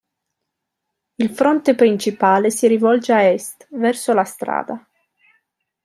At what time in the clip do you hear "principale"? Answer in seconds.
1.75-2.49